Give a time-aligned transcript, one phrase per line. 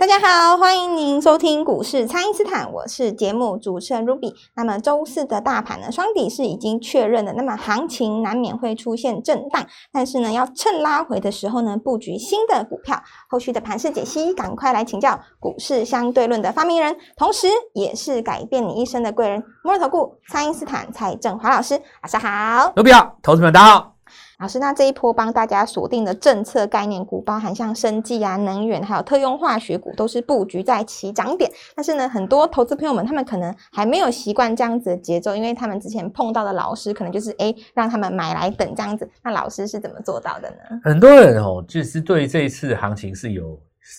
[0.00, 4.32] 大家好，欢迎您收听股市蔡因斯坦，我是节目主持人 Ruby。
[4.54, 13.02] 那么周四的大盘呢，双底是已经确认的，那么行情难免会出现震荡，但是呢，要趁拉回的时候呢，布局新的股票。
[13.28, 23.97] 后续的盘势解析，赶快来请教股市相对论的发明人，同时也是改变你一生的贵人——摩尔投顾蔡因斯坦蔡振华老师，晚上好卢比好，投资们大家好。
[24.40, 31.50] 老师，那这一波帮大家锁定的政策概念股，包含像生技啊、能源，还有特用化学股，都是布局在起涨点。
[31.74, 39.10] 但是呢，很多投资朋友们他们可能还没有习惯这样子的节奏，因为他们之前碰到的老师可能就是哎让他们买来等这样子。
[39.24, 40.80] 那老师是怎么做到的呢？
[40.84, 43.58] 很多人哦，就是对这一次行情是有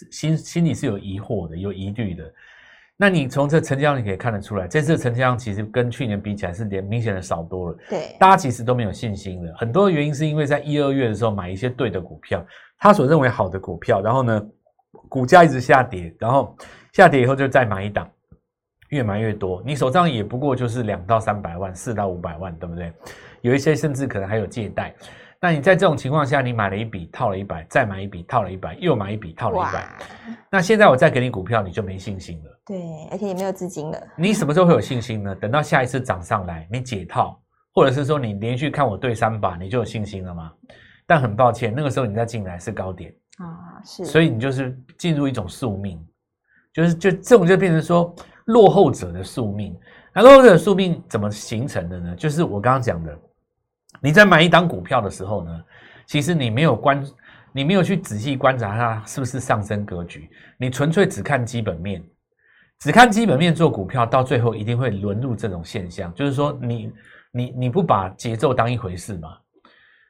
[0.09, 2.23] 心心里是有疑惑的、有疑虑的。
[3.01, 7.77] 那你从这成交量可以看得出来，这次成交量其实跟去年比起来是连明显的少多了。
[7.89, 9.53] 对，大家其实都没有信心了。
[9.55, 12.45] 很多原因是因为在一二月的时候买一些对的股票，
[12.77, 14.45] 他所认为好的股票，然后呢，
[15.07, 16.53] 股价一直下跌，然后
[16.91, 18.05] 下跌以后就再买一档，
[18.89, 19.63] 越买越多。
[19.65, 22.91] 你手上也不过就是两到三百万，四到五百万，对不对？
[23.39, 24.93] 有一些甚至可能还有借贷。
[25.41, 29.87] 那你在这种情况下，你买了一笔套了一百，再买一笔套了一百，又买一笔套了一百。
[30.51, 32.59] 那现在我再给你股票，你就没信心了。
[32.65, 33.97] 对，而且也没有资金了。
[34.17, 35.33] 你什么时候会有信心呢？
[35.33, 37.41] 等到下一次涨上来，你解套，
[37.73, 40.51] 或者是说你连续看我对三把，你就有信心了吗？
[41.07, 44.03] 但很抱歉，那个时候你再进来是高点啊，是。
[44.03, 46.05] 所以你就是进入一种宿命，
[46.73, 48.13] 就是就这种就变成说
[48.47, 49.73] 落后者的宿命。
[50.13, 52.15] 那落后者的宿命怎么形成的呢？
[52.17, 53.17] 就是我刚刚讲的。
[54.01, 55.63] 你在买一档股票的时候呢，
[56.05, 57.03] 其实你没有观，
[57.51, 62.03] 你没有去仔细观察它是不是上升格局，你纯粹只看基本面，
[62.79, 66.91] 只看基本面做股票，到最后一定会沦入这种现象，就是说你
[67.31, 69.37] 你你不把节奏当一回事嘛，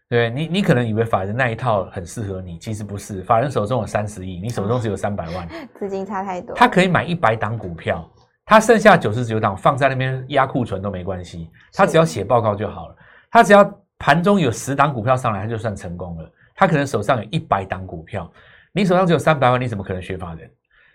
[0.07, 8.07] 对你你可能以为法人那一套很适合你，其实不是，法人手中有三十亿，你手中只有三百万， 资金差太多，他可以买一百档股票，
[8.45, 12.95] 他剩下九十九档放在那边压库存都没关系，他只要写报告就好了。
[13.31, 13.63] 他只要
[13.97, 16.31] 盘中有十档股票上来，他就算成功了。
[16.56, 18.29] 他可能手上有一百档股票，
[18.73, 20.50] 你手上只有三百万，你怎么可能学法人？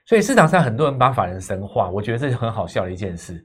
[0.07, 3.43] 所以市场上很多人把法人神化，我觉得这是很好笑的一件事。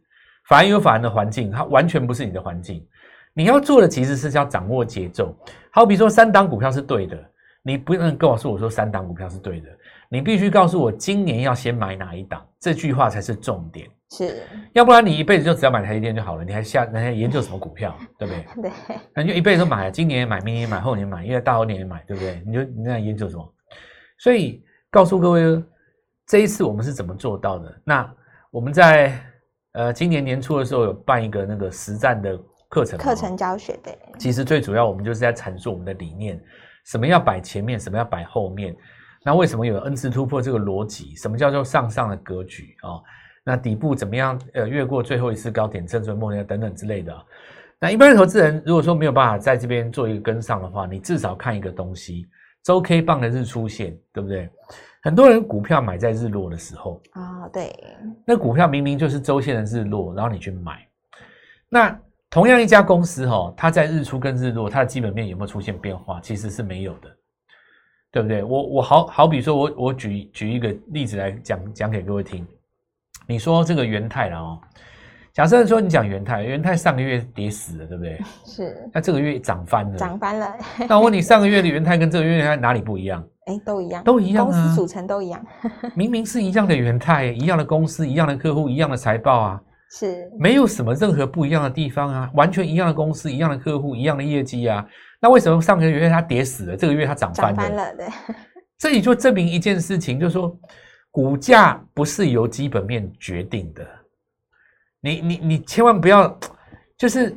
[0.47, 2.85] 法人有法人的环境，它完全不是你的环境。
[3.33, 5.33] 你要做的其实是要掌握节奏。
[5.71, 7.17] 好比说三档股票是对的，
[7.61, 9.69] 你不能告诉我说三档股票是对的，
[10.09, 13.87] 你必须告诉我今年要先买哪一档，这句话才是重点。
[14.11, 14.41] 是，
[14.73, 18.69] 要不然你一辈子就只要买台积电就好了，你还下，你还研究什么股票， 对不对？
[18.69, 22.41] 对，那就一辈子都买，今年也买，明年也买，后年买，因为大后年也买，对不对？
[22.45, 23.53] 你就你在研究什么？
[24.17, 25.63] 所以告诉各位，
[26.25, 27.81] 这一次我们是怎么做到的？
[27.85, 28.11] 那
[28.51, 29.13] 我们在
[29.73, 32.35] 呃今年年初的时候有办一个那个实战的
[32.67, 33.95] 课程，课程教学对。
[34.17, 36.41] 其实最主要我们就是在阐述我们的理念，
[36.85, 38.75] 什么要摆前面，什么要摆后面。
[39.23, 41.15] 那为什么有 N 次突破这个逻辑？
[41.15, 42.97] 什么叫做上上的格局啊？
[43.43, 44.39] 那底部怎么样？
[44.53, 47.25] 呃，越过最后一次高点，正准末日等等之类的。
[47.79, 52.27] 那一般的投资人如果说没有办法在这边做一个跟上的话，你至少看一个东西，
[52.63, 54.49] 周 K 棒的日出线，对不对？
[55.01, 57.73] 很多人股票买在日落的时候啊，对。
[58.25, 60.85] 那股票明明就是周线的日落，然后你去买。
[61.69, 61.97] 那
[62.29, 66.19] 同样一家公司哈，它在日出跟日落，它的基本面有没有出现变化？
[66.19, 67.09] 其实是没有的，
[68.11, 68.43] 对不对？
[68.43, 72.45] 我我好好比说，我我举举一个例子来讲讲给各位听。
[73.29, 74.59] 你说这个元泰了哦，
[75.31, 78.19] 假设说你讲元泰，元泰上个月跌死了，对不对？
[78.43, 78.89] 是。
[78.91, 79.95] 那这个月涨翻了。
[79.95, 80.51] 涨翻了。
[80.87, 83.23] 那我问你，上个月的元泰跟这个月元哪里不一样？
[83.45, 84.03] 哎，都一样。
[84.03, 84.51] 都一样啊。
[84.51, 85.45] 公司组成都一样。
[85.93, 89.61] 明明是一样的元泰，一样的公司，一样的客户，一样的财报啊。
[89.91, 90.27] 是。
[90.39, 94.83] 没有什么任何不一样的地方啊，完全一样的公司，一样的客户，一样的业绩啊。
[95.21, 97.55] 那为什么上个月它跌死了，这个月它涨翻了？
[97.55, 98.07] 涨翻了，对。
[98.79, 100.51] 这里就证明一件事情，就是说。
[101.11, 103.85] 股价不是由基本面决定的，
[105.01, 106.37] 你你你千万不要，
[106.97, 107.35] 就是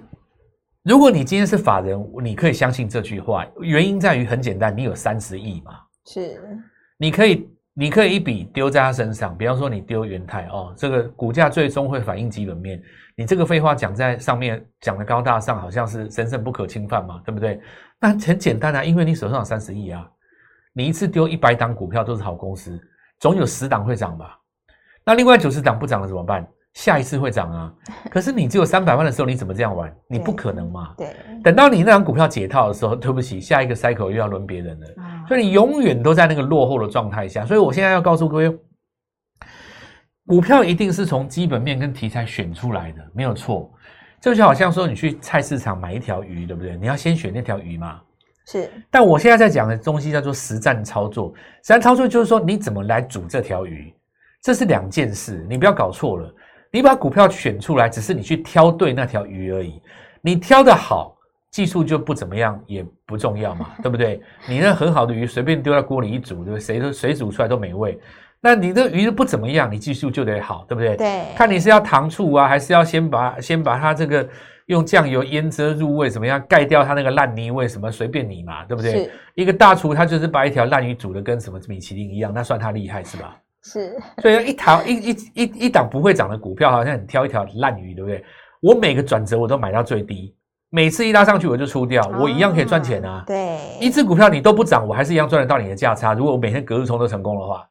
[0.83, 6.39] 如果你今天是法人，你可以相信这句话，原因在于很简单，你有三十亿嘛，是，
[6.99, 12.81] 你可以你可以一笔丢在他身上，比方说你丢元泰哦，这个股价最终会反映基本面，
[13.17, 17.59] 你这个废话讲在上面讲的高大上，好像是神圣不可侵犯嘛，对不对？
[17.99, 20.07] 那很简单啊，因为你手上有三十亿啊，
[20.75, 22.79] 你一次丢一百档股票都是好公司。
[23.23, 24.37] 总有十档会涨吧？
[25.05, 26.45] 那另外九十档不涨了怎么办？
[26.75, 27.73] 下一次会涨啊。
[28.11, 29.95] 可是你只有三百万的时候，你怎么这样玩？
[30.09, 30.93] 你不可能嘛。
[30.99, 34.87] 对，等到你那张股票解套的时候，对不起，下一个 cycle 又要轮别人了。
[34.97, 37.47] 啊所以你永远都在那个落后的状态下。
[37.47, 38.59] 所以我现在要告诉各位，
[40.27, 43.73] 股票一定是从基本面跟题材选出来的，没有错。
[44.21, 46.77] 这就好像说你去菜市场买一条鱼，对不对？
[46.77, 48.01] 你要先选那条鱼嘛。
[48.47, 53.95] 是但我现在在讲的东西叫做实战操作，实战操作就是说你怎么来煮这条鱼，
[54.43, 56.35] 这是两件事，你不要搞错了。
[56.71, 59.81] 你把股票选出来，只是你去挑对那条鱼而已。
[60.23, 61.17] 你挑的好，
[61.51, 64.23] 技术就不怎么样，也不重要嘛，对不对？
[64.49, 66.61] 你那很好的鱼随便丢在锅里一煮，对不对？
[66.61, 68.01] 谁都谁煮出来都美味。
[68.43, 70.97] 那你这鱼不怎么样，你技术就得好，对不对？
[70.97, 74.29] 对，看你是要糖醋啊，还是要先把先把它这个
[74.67, 79.09] 用酱油腌遮入味，怎么样盖掉它那个烂泥味，什么随便你嘛，对不对？
[79.37, 83.37] 一个大厨他就是把一条烂鱼煮的跟什么米其林一样，那算他厉害是吧？
[83.63, 88.25] 是所以一条一一一一档不会涨的股票，好像你挑一条烂鱼，对不对？
[88.61, 90.35] 我每个转折我都买到最低，
[90.69, 93.23] 每次一拉上去我就出掉，我一样可以赚钱啊。
[93.25, 96.13] 对，一只股票你都不涨，我还是一样赚得到你的价差。
[96.13, 97.65] 如果我每天隔日冲都成功的话，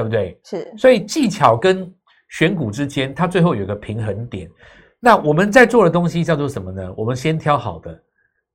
[0.00, 0.40] 对不对？
[0.44, 1.92] 是所以技巧跟
[2.30, 4.50] 选股之间，它最后有一个平衡点。
[4.98, 6.94] 那我们在做的东西叫做什么呢？
[6.96, 8.02] 我们先挑好的，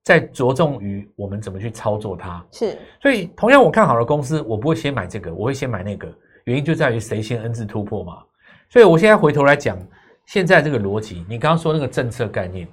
[0.03, 2.43] 再着重于我们怎么去操作它。
[2.51, 6.11] 是所以，同样我看好的公司，我不会先买这个，我会先买那个。
[6.45, 8.23] 原因就在于谁先 N 字突破嘛。
[8.69, 9.77] 所以我现在回头来讲，
[10.25, 12.67] 现在这个逻辑，你刚刚说那个政策概念，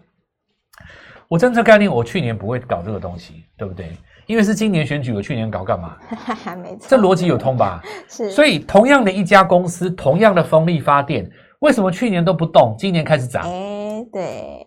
[1.29, 3.91] 我政策概念，我去年不会搞这个东西，对不对？
[4.33, 5.95] 因为是今年选举，我去年搞干嘛？
[6.57, 7.83] 没错，这逻辑有通吧？
[8.09, 13.43] 是，所以，同样的一家公司，同样的风力发电，为什么去年都不动，今年开始涨？
[13.43, 14.65] 哎，对，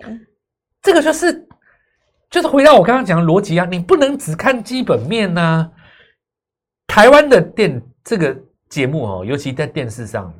[0.83, 1.47] 这个就是，
[2.29, 5.67] 就是回到我刚刚讲的逻辑啊，你不能只看基本面呐、
[6.85, 8.37] 台湾的电这个
[8.69, 10.31] 节目哦，尤其在电视上，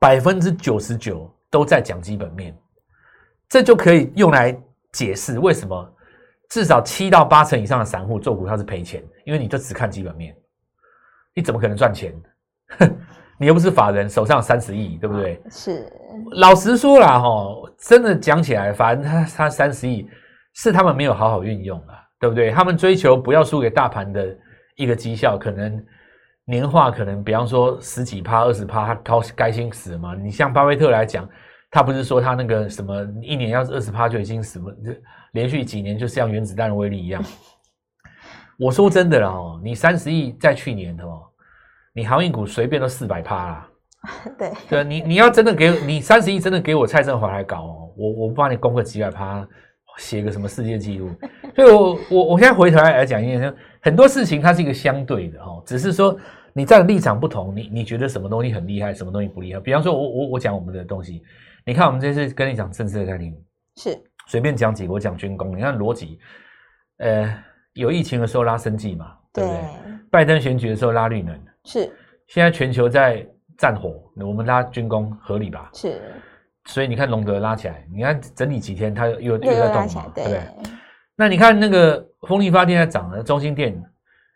[0.00, 2.52] 百分之九十九都在讲基本面，
[3.48, 4.60] 这就可以用来
[4.90, 5.94] 解释为什么
[6.50, 10.36] 至少七到八成以上的散户做股票是赔钱，因为你就只看基本面，
[11.34, 12.14] 你怎么可能赚钱？
[13.38, 15.40] 你又不是法人，手上三十亿，对不对？
[15.50, 15.90] 是
[16.32, 20.06] 老实说啦，哈，真的讲起来，反正他他三十亿
[20.54, 22.50] 是他们没有好好运用了，对不对？
[22.50, 24.36] 他们追求不要输给大盘的
[24.76, 25.82] 一个绩效，可能
[26.44, 30.14] 年化可能比方说十几趴、二十趴，他高该心死了嘛。
[30.14, 31.26] 你像巴菲特来讲，
[31.70, 34.92] 他不是说他那个什么一年要是二十趴就已经什么，就
[35.32, 37.24] 连续几年就像原子弹的威力一样。
[38.58, 41.22] 我说真的啦，哦，你三十亿在去年的哦，
[41.94, 43.66] 你航运股随便都四百趴啦。
[44.68, 49.46] 对，你你要真的给你三十亿，真的给我蔡振华来搞哦，我我不帮你攻个几百趴，
[49.98, 51.10] 写个什么世界纪录。
[51.54, 56.18] 所以我我我现在回头来来讲一件事，很多事情它是一个相对的哦，只是说
[56.52, 59.60] 你站的立场不同，你你觉得什么东西很厉害，什么东西不厉害。
[59.60, 61.22] 比方说我我我讲我们的东西，
[61.66, 63.34] 你看我们这次跟你讲政治的概念，
[63.76, 63.98] 是
[64.30, 66.20] 随便讲几个，我讲军工，你看逻辑，
[66.98, 67.36] 呃，
[67.72, 69.98] 有疫情的时候拉生计嘛，对对不对？
[70.08, 71.92] 拜登选举的时候拉绿能，是
[72.28, 73.26] 现在全球在
[73.58, 75.68] 战火，我们拉军工合理吧？
[75.74, 76.00] 是，
[76.66, 80.70] 所以你看龙德拉起来，你看整理几天，它又又在动嘛，，对不对对？，
[81.16, 83.82] 那你看那个风力发电在涨了，中心电，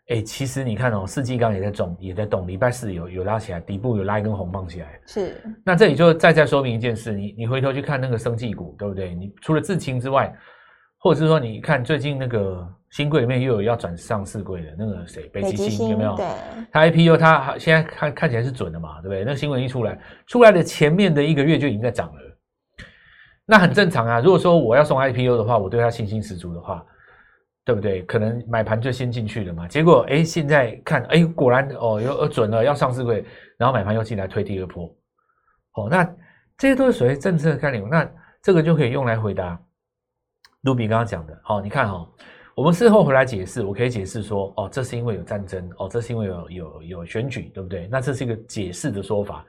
[0.09, 4.99] 哎，其实你看哦，世纪钢也在动，也在动，礼拜四有有拉起来，底部有拉一根红棒起来。
[5.07, 9.15] 是那这里就再再说明一件事，你你回头去看那个生技股，对不对？
[9.15, 10.31] 你除了智勤之外，
[10.99, 16.15] 或者是说你看最近那个新贵里面又有要转上市贵的那个谁，北极星有没有？
[16.15, 16.25] 对，
[16.71, 19.23] 它 IPO 它现在看看起来是准的嘛，对不对？
[19.23, 22.21] 那个新闻一出来，出来的前面的一个月就已经在涨了，
[23.43, 24.19] 那很正常啊。
[24.19, 26.85] 如果说我要送 IPO 的话，我对它信心十足的话，
[27.65, 28.03] 对不对？
[28.03, 29.67] 可能买盘就先进去了嘛。
[29.67, 33.25] 结果哎，现在看哎，果然哦，又准了，要上市柜，
[33.57, 34.85] 然后买盘又进来推第二波，
[35.73, 36.03] 哦，那
[36.57, 37.83] 这些都是属于政策概念。
[37.89, 38.09] 那
[38.41, 39.59] 这个就可以用来回答
[40.61, 41.37] 卢比刚刚讲的。
[41.43, 42.07] 好、你看哈、哦。
[42.55, 47.85] 我们事后回来解释，我可以解释说，哦，这是因为有战争，哦，这是因为有有有选举，对不对？
[47.91, 49.45] 那这是一个解释的说法。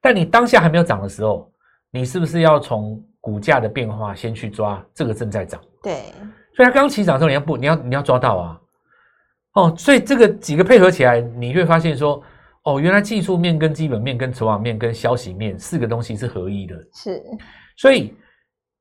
[0.00, 1.48] 但你当下还没有涨的时候，
[1.92, 5.60] 你是不是要从股价的变化先去抓这个正在涨？
[5.80, 6.06] 对，
[6.60, 8.60] 所以它刚起涨的时候，你要不你要你要抓到啊，
[9.54, 12.22] 哦，所以这个几个配合起来，你会发现说，
[12.64, 17.18] 哦，原来技术面跟基本面跟筹码面跟消息面四个东西是合一的，是。
[17.78, 18.14] 所以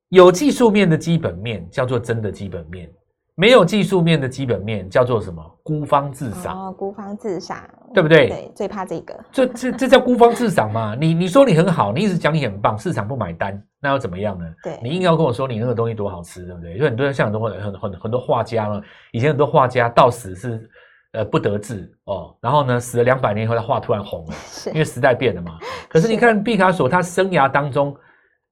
[0.09, 2.91] 有技术面的基本面叫做真的基本面。
[3.39, 5.41] 没有技术面的基本面叫做什么？
[5.63, 7.57] 孤芳自赏，哦，孤芳自赏，
[7.93, 8.27] 对不对？
[8.27, 10.93] 对，最怕这个，这这这叫孤芳自赏嘛？
[10.99, 14.45] 你你说你很好，你一直讲你很棒，市场不买单，那又怎么样呢？
[14.61, 16.77] 对你硬要跟我说你那个东西多好吃，对不对？
[16.77, 18.81] 就很多人像很多很很很很多画家嘛，
[19.13, 20.69] 以前很多画家到死是
[21.13, 25.57] 呃不得志哦，然后呢死了两百年以后，他画突然红了， 是因为时代变了嘛。
[25.87, 27.95] 可是你看毕卡索，他生涯当中，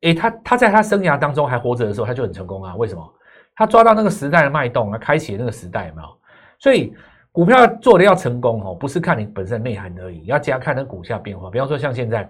[0.04, 2.74] 诶，他他在他生涯当中还活着的时候，他就很成功啊。
[2.78, 3.14] 为什么？
[3.58, 6.08] 他抓到那个时代的脉动啊，开启那个时代，有没有？
[6.60, 6.94] 所以
[7.32, 11.50] 股票做的要成功哦，不是看你本身的内涵而已，要加看那股价变化。
[11.50, 12.30] 比方说像现在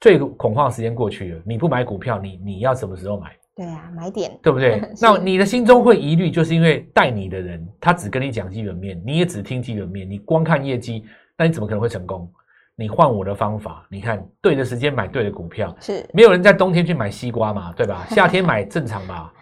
[0.00, 3.34] 最恐慌的时间过去了，你不买股票，你你要什么时候买？
[3.56, 4.80] 对啊，买点对不对？
[5.02, 11.04] 那你的心中会疑虑，就是因为带你的人他只跟你讲基本面，你也只听基本面，你光看业绩，
[11.36, 12.30] 那你怎么可能会成功？
[12.76, 18.06] 你换我的方法，你看对的时间买对的股票，是没有人在冬天去买西瓜嘛，对吧？
[18.14, 19.32] 夏天买正常吧？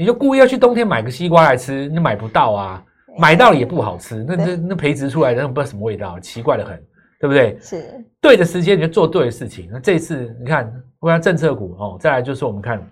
[0.00, 2.82] 你就故意要去冬天买个西瓜来吃，你买不到啊，
[3.18, 6.82] 买到了也不好吃，那那那培植出来的那不知道什么味道，奇怪的很，
[7.20, 7.58] 对不对？
[7.60, 7.84] 是
[8.18, 9.68] 对的时间你就做对的事情。
[9.70, 12.82] 那这次你看，我看政策股哦，再来就是我们看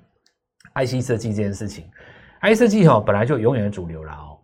[0.75, 1.87] IC 设计这件事情
[2.43, 4.37] ，IC 设计哦本来就永远的主流了哦。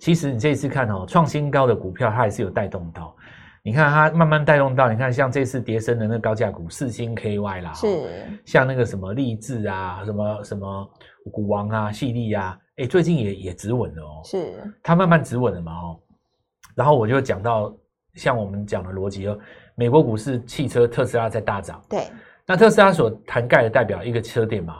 [0.00, 3.14] 其实你这一次看哦，创新高的股票它还是有带动到。
[3.68, 7.86] 你看它慢慢带动到，你看像这次跌升的那个高价股四星 KY 啦，是
[8.46, 10.90] 像那个什么励志啊，什么什么
[11.30, 16.00] 股王啊、细粒啊，哎，最近也也止稳了哦，是它慢慢止稳了嘛哦。
[16.74, 17.76] 然后我就讲到
[18.14, 19.38] 像我们讲的逻辑哦，
[19.74, 22.04] 美国股市汽车特斯拉在大涨，对
[22.46, 24.76] 那特斯拉所涵盖的代表一个车店嘛，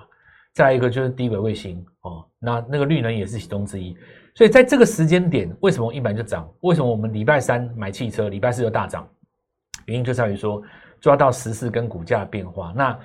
[0.55, 3.95] 再一个就是低轨卫星哦，那那个绿能也是其中之一。
[4.39, 6.49] 所以在这个时间点，为什么一板就涨？
[6.61, 9.05] 为什么我们礼拜三买汽车，礼拜四就大涨？
[9.87, 10.63] 原因就在于说
[11.01, 12.73] 抓到时事跟股价变化。
[12.77, 12.97] 那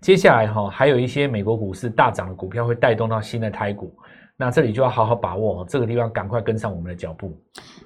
[0.00, 3.96] 接下来哈，还有一些美国股市大涨的股票会带动到新的台股。
[4.40, 7.30] 那这里就要好好把握这个地方，赶快跟上我们的脚步。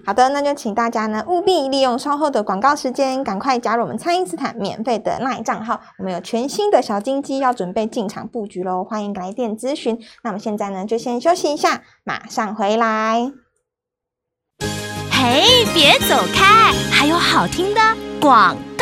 [0.06, 5.80] 好的，那就请大家呢务必利用稍后的广告时间，赶快加入我们蔡因斯坦免费的 LINE 账号。
[5.98, 9.98] 我们有全新的小金鸡要准备进场布局喽，欢迎来电咨询。
[10.22, 13.32] 那么现在呢，就先休息一下，马上回来。
[15.10, 17.80] 嘿，别走开，还有好听的
[18.20, 18.73] 广告。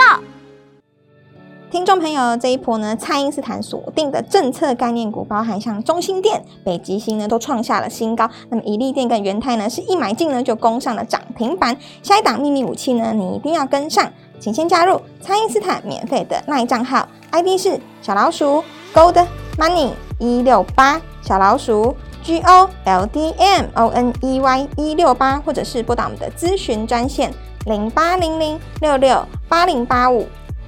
[1.73, 8.29] 听众朋友，这一波呢，蔡因斯坦锁定的政策概念股，包含像中心店、北极星呢，都创下了新高。
[8.51, 11.75] 那么，宜利店跟元泰呢，是一买进呢就攻上了涨停板。
[12.03, 14.07] 下一档秘密武器呢，你一定要跟上，
[14.39, 18.63] 请先加入蔡因斯坦免费的赖账号，ID 是小老鼠
[18.93, 19.27] Gold
[19.57, 27.33] Money 一六八，小老鼠 G O L D M O N E Y 一六八，或者是拨打我们的咨询专线
[27.65, 30.27] 零八零零六六八零八五。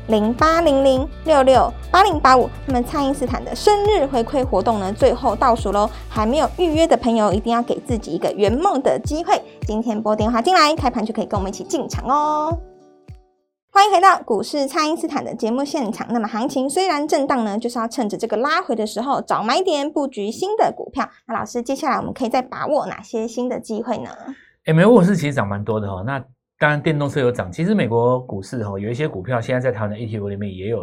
[0.09, 5.89] 零八零零六六八零八五，那么蔡因斯坦的生日回馈活动呢，最后倒数喽！
[6.09, 9.41] 还没有预约的朋友，一定要给自己一个圆梦的机会。
[9.67, 12.59] 今天拨电话进来，开盘就可以跟我们一起进场哦。
[13.73, 16.07] 欢迎回到股市蔡因斯坦的节目现场。
[16.11, 21.09] 那么行情虽然震荡呢，就是要趁着这个拉回的时候找买点布局新的股票。
[21.27, 24.11] 那老师，接下来我们可以再把握哪些新的机会呢？
[24.67, 26.23] 哎，美国股是其实涨蛮多的哈、那
[26.65, 27.53] 当然，电动车有涨。
[27.53, 30.81] 其实美国股市哈、有一些股票现在在台湾的 ETF 里面也有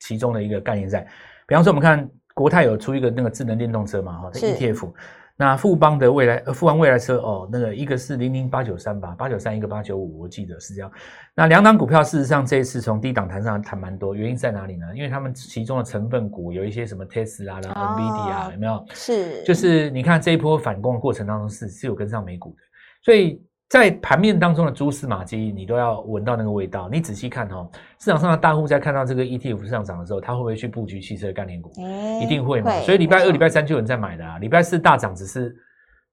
[0.00, 1.06] 其中的一个概念在。
[1.46, 4.92] 比方说，我们看国泰有出一个那个智能电动车嘛哈的 ETF。
[5.36, 10.90] 那富邦的未来，呃，富邦未来车哦，那个一个是零零八九三吧，八九三一个八九五，我记得是这样。
[11.32, 14.86] 那两档股票事实上这一次从低档谈上谈蛮多，原因在哪里呢？
[14.96, 18.84] 因为他们其中的成分股有一些什么 Tesla 啦、哦 NVIDIA 有没有？
[18.90, 22.56] 是，就是你看这一波反攻的过程当中是是有跟上美股的，
[23.04, 26.88] 所以在盘面当中的蛛丝马迹，你都要闻到那个味道。
[26.90, 31.70] 你仔细看哦，市场上的大户在看到这个 ETF 上涨的时候，他会不会去布局汽车概念股？
[31.80, 32.72] 哎一定会嘛。
[32.80, 34.38] 所以礼拜二、礼拜三就有人在买的啊。
[34.38, 35.54] 礼拜四大涨只是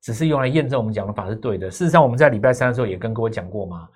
[0.03, 1.71] 只是用来验证我们讲的法是对的。
[1.71, 3.89] 事实上，我们在礼拜三的时候也跟各位讲过嘛。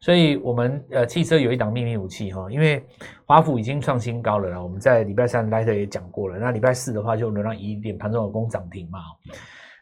[0.00, 2.80] 所以我们呃汽车有一档秘密武器哈，因为
[3.26, 4.62] 华府已经创新高了啦。
[4.62, 6.38] 我们在礼拜三 Light 也讲过了。
[6.38, 9.00] 那礼拜四的话就轮到一点盘中有攻涨停嘛。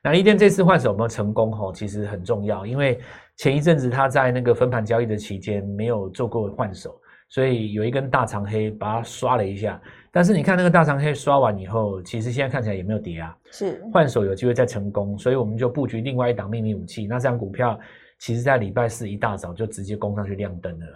[0.03, 1.71] 那一店这次换手有没有成功哈？
[1.75, 2.99] 其实很重要，因为
[3.37, 9.81] 前一阵子他在那个分盘交易的期间没有做过换手，所以有一根大长黑把它刷了一下。
[10.11, 17.07] 但是你看那个大长黑刷完以后，其实现在看起来也没有跌啊，是换手有机会再成功，所以我们就布局另外一档秘密武器。
[17.07, 17.79] 那这张股票
[18.19, 20.87] 其实在礼拜四一大早就直接攻上去亮灯了。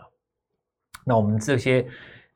[1.04, 1.86] 那我们这些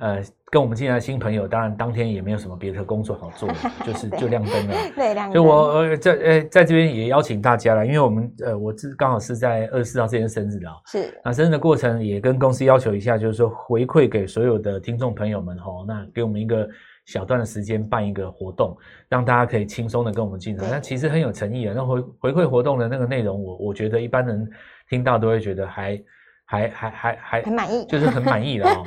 [0.05, 3.49] 呃跟我们进来的新朋友，当然当天也没有什么别的工作好做，
[3.85, 4.75] 就是就亮灯了。
[4.95, 16.69] 对，两所以我呃在呃在这边也邀请大家了，因为我们呃我是刚好是在二十四号这天生日啊，是那生日的过程也跟公司要求一下，就是说回馈给所有的听众朋友们哈，那给我们一个
[17.07, 18.77] 小段的时间办一个活动，
[19.09, 20.71] 让大家可以轻松的跟我们进来。
[20.71, 21.73] 那其实很有诚意啊。
[21.75, 24.49] 那回回馈活动的那个内容，我我觉得一般人
[24.89, 26.01] 听到都会觉得还
[26.45, 28.85] 还还还还很满意，就是很满意的 哦。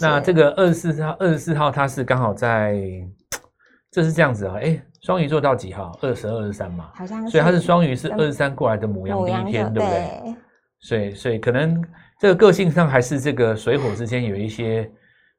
[0.00, 2.80] 那是这个二十四号，二十四号它是刚好在，
[3.90, 5.96] 这是这样子啊，哎，双鱼座到几号？
[6.02, 10.34] 二十二、二十三嘛，好像所以它是双鱼是嗯二十三过来的母羊第一天，对不对？
[10.80, 11.82] 所以所以可能
[12.20, 14.90] 这个个性上还是这个水火之间有一些，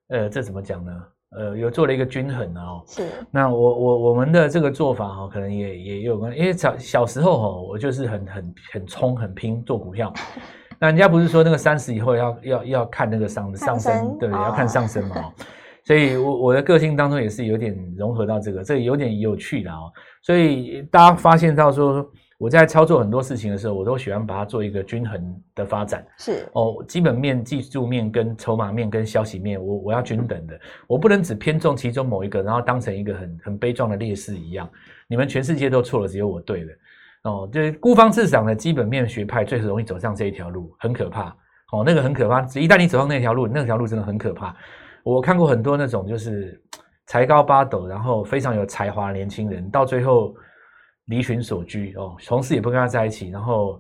[0.09, 0.91] 呃，这怎么讲呢？
[1.37, 2.83] 呃，有做了一个均衡啊、哦。
[2.87, 10.11] 是那我我我们的这个做法哈、哦，可能也也有关，因为小小时候哈、哦，我就是很很很冲很拼做股票。
[10.79, 14.41] 那人家不是说那个三十以后要要要看那个上上上升升，对不对？
[14.41, 15.33] 哦要看上升嘛、哦。
[15.83, 19.91] 所以我我的个性当中也是有点融合到这个，这个有点有趣的哦。
[20.21, 22.07] 所以大家发现到说
[22.37, 26.05] 我在操作很多事情的时候，我都喜欢把它做一个均衡的发展。
[26.17, 30.57] 是哦，基本面、技术面、跟筹码面、跟消息面，我我要均等的，
[30.87, 34.69] 我不能只偏重其中某一个，然后当成一个很很悲壮的劣势一样。
[35.07, 36.73] 你们全世界都错了，只有我对了。
[37.23, 41.35] 哦，就是孤芳自赏的基本面学派最容易走上这一条路，很可怕。
[41.71, 44.55] 哦，那个很可怕，一旦你走上那条路，那条路真的很可怕。
[45.03, 46.59] 我看过很多那种就是
[47.05, 50.33] 才高八斗，然后非常有才华的年轻人，到最后
[51.05, 53.79] 离群所居哦，同事也不跟他在一起，然后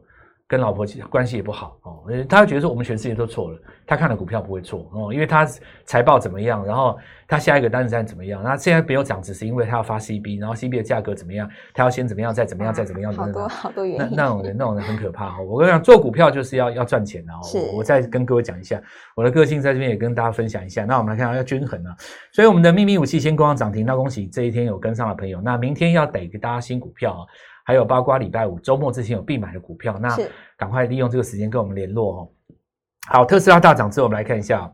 [0.49, 5.45] 跟老婆关系也不好哦，呃他会觉得说我们全世界都错了，他看的股票不会错哦，因为他
[5.85, 14.15] 财报怎么样，然后他下一个单子站怎么样，那现在没有涨，只是因为他要发 CB，然后 CB 的价格怎么样，他要先怎么样，再怎么样，再怎么样，好多好多原因。
[14.15, 17.39] 那那种人，那种人很可怕哦、我跟你讲，做股票就是要要赚钱的哦。
[17.43, 18.81] 是我我再跟各位讲一下，
[19.15, 20.83] 我的个性在这边也跟大家分享一下。
[20.83, 21.95] 那我们来看啊，要均衡啊。
[22.31, 25.39] 所以我们的秘密武器先攻上涨停，那恭喜这一天有跟上的朋友。
[25.41, 27.21] 那明天要逮给大家新股票啊，
[27.69, 32.29] 还有包括礼拜五周末之前有必买的股票，那是赶快利用这个时间跟我们联络哦。
[33.07, 34.73] 好，特斯拉大涨之后，我们来看一下哦，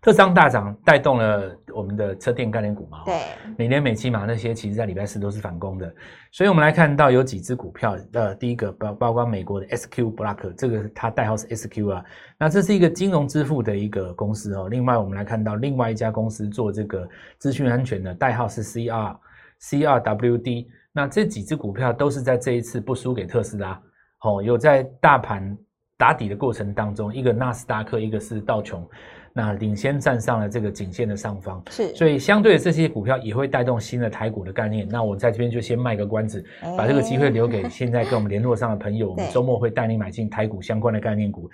[0.00, 3.00] 特斯拉大涨带动了我们的车电概念股嘛。
[3.00, 3.20] 哦对
[3.58, 5.92] 美联美骑马那些，其实在礼拜四都是反攻的，
[6.30, 12.04] 所以我们来看到有几只股票，呃，第一个包包括美国的 SQ Block，这个它代号是 SQ 啊，
[12.38, 14.68] 那这是一个金融支付的一个公司哦。
[14.68, 17.08] 另外我们来看到另外一家公司做这个
[17.38, 19.16] 资讯安全的，代号是 CR
[19.60, 23.78] CRWD，那这几只股票都是在这一次不输给特斯拉，
[24.22, 25.54] 哦，有在大盘
[25.98, 28.88] 打底的过程当中，一个纳斯达克，一个是道琼，
[29.34, 31.62] 那领先站上了这个颈线的上方。
[31.68, 34.88] 是，所以相对的这些股票也会带动新的台股的概念。
[34.88, 36.42] 那我在这边就先卖个关子，
[36.78, 39.10] 把这个机会留给现在跟我们联络上的朋友。
[39.10, 41.50] 我们周末会带你买进台股相关的概念股。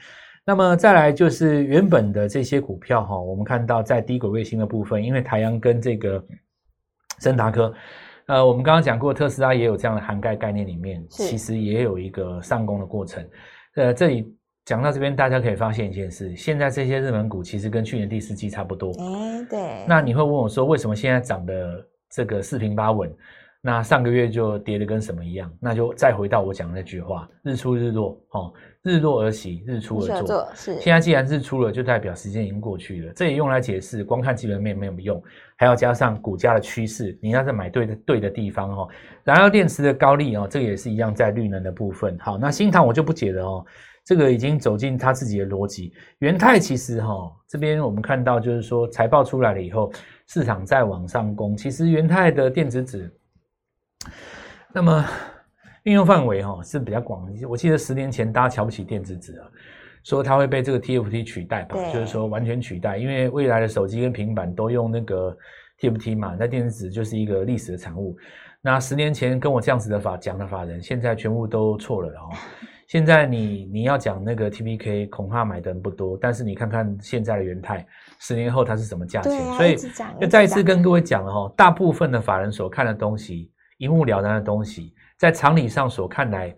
[0.46, 6.24] 那么再来就是原本的这些股票哈，我们看到在低轨卫星的部分，因为台阳跟这个
[7.18, 7.74] 森达科，
[8.26, 13.26] 呃，我们刚刚讲过特斯拉也有这样的涵盖概念，里面其实也有一个上攻的过程。
[13.74, 14.32] 呃，这里
[14.64, 18.90] 讲到这边，大家可以发现一件事，现在这些热门股其实跟去年第四季差不多。
[18.92, 23.12] 哎，对，那你会问我说，为什么现在涨的这个四平八稳？
[23.64, 25.52] 那上个月就跌的跟什么一样？
[25.60, 30.48] 那就再回到我讲的那句话：日出日落，哦，日落而息，日出而作。
[30.54, 33.12] 是现在既然日出了，就代表时间已经过去了。
[33.14, 35.22] 这也用来解释，光看基本面没有用，
[35.56, 38.88] 还要加上股价的趋势，你要在买对的对的地方哦。
[39.22, 42.18] 燃料电池的高利哦，这个也是一样在绿能的部分。
[42.18, 43.64] 好，那新塘我就不解了哦，
[44.04, 45.92] 这个已经走进他自己的逻辑。
[46.18, 49.92] 元泰其实哈、哦，这边我们看到就是说财报出来了以后，
[50.26, 51.56] 市场在往上攻。
[51.56, 53.08] 其实元泰的电子纸，
[54.74, 55.06] 那么
[55.84, 57.28] 运用范围哈、哦、是比较广。
[57.48, 59.46] 我记得十年前大家瞧不起电子纸啊，
[60.04, 65.36] 说它会被这个 TFT 取代吧，就是说完全取代，因为未来的手机跟平板都用那个
[65.80, 68.16] TFT 嘛，那电子纸就是一个历史的产物。
[68.60, 72.30] 那十年前跟我这样子的法讲的法人，现在全部都错了哦。
[72.86, 77.84] 现在你你要讲那个 TPK，恐怕买的人不多，但是你看看现在的元泰，
[78.20, 79.32] 十年后它是什么价钱？
[79.32, 79.76] 啊所以
[80.20, 84.92] 就再一次跟各位讲了哈，大部分的法人所看的东西，一目了然的东西，
[85.22, 86.52] 在常理上所看来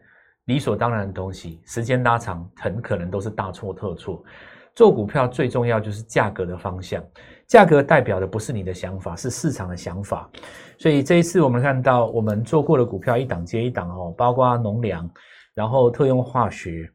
[0.46, 4.24] 理所当然的东西，时间拉长，很可能都是大错特错。
[4.74, 7.04] 做股票最重要就是价格的方向，
[7.46, 10.30] 价格代表的不是你的想法，是市场的想法。
[10.78, 15.06] 所以这一次我们看到我们做过的股票一档接一档哦，包括农粮，
[15.54, 16.90] 然后特用化学，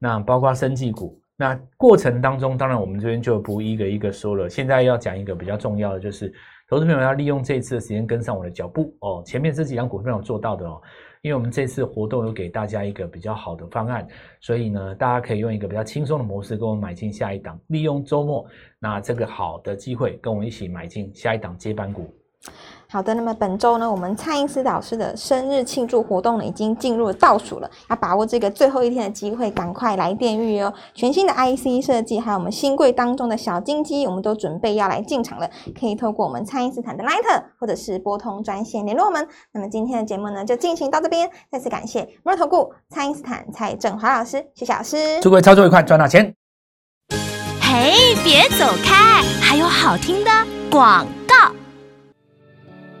[0.00, 1.16] 那包括生技股。
[1.36, 4.48] 那过程当中，当然我们这边就不一个一个说了。
[4.48, 6.34] 现在要讲一个比较重要的，就是
[6.66, 9.22] 投资朋友要利用这一次的时间跟上我的脚步哦。
[9.26, 10.80] 前面这几档股票有做到的哦，
[11.20, 14.06] 因为我们这次活动有给大家一个比较好的方案，
[14.40, 18.46] 所以呢，大家可以用一个比较轻松的模式跟我买进下一档，利用周末
[18.78, 22.12] 那这个好的机会，跟我一起买进下一档接班股。
[22.94, 30.72] 好的，那么本周呢，我们蔡英斯老师的生日庆祝活动呢，已经进入倒数了，要把握这个最后一天的机会，赶快来电预约哦！
[30.94, 39.26] 全新的 IC 设计，还有我们新贵当中的小金鸡，我们都准备要来进场了，可以透过我们蔡因斯坦的 Line 或者是拨通专线联络我们。
[39.50, 45.18] 那么今天的节目呢，就进行到这边，再次感谢摩尔投顾蔡因斯坦蔡振华老师，谢谢老师。
[45.20, 46.32] 祝各位操作愉快，赚大钱！
[47.60, 50.30] 嘿，别走开，还有好听的
[50.70, 51.04] 广。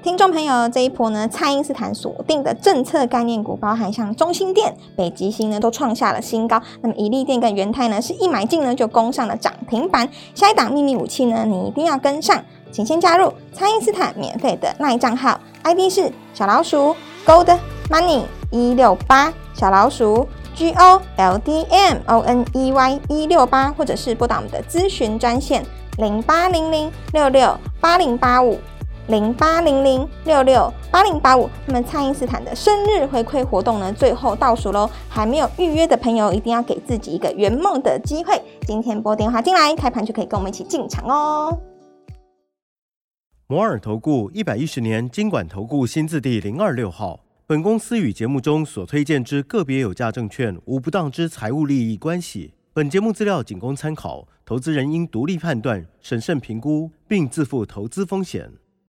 [0.04, 6.60] 听众朋友，这一波呢，蔡因斯坦锁定的政策概念股，包含像中心店、北极星呢，都创下了新高。
[6.82, 10.06] 那么，宜利店跟元泰呢，是一买进呢就攻上了涨停板。
[10.34, 12.38] 下一档秘密武器呢，你一定要跟上，
[12.70, 25.64] 请先加入蔡因斯坦免费的那账号，ID 是小老鼠 Gold Money 一六八，小老鼠 G O L D M O N E Y 一六八，或者是拨打我们的咨询专线
[25.96, 28.58] 零八零零六六八零八五。
[29.08, 34.88] 零八零零六六八零八五，那么蔡因斯坦的生日回馈活动呢，最后倒数喽！
[35.08, 38.40] 还没有预约的朋友，一定要给自己一个圆梦的机会。
[38.66, 41.58] 今天拨电话进来，开盘就可以跟我们一起进场哦。
[43.46, 52.54] 摩尔投顾一百一十年经管投顾新字第零二六号，本公司与节目中所推荐之个别有价证券无不当之财务利益关系。
[52.72, 58.50] 本节目资料仅供参考，投资人应独立判断、审慎评估，并自负投资风险。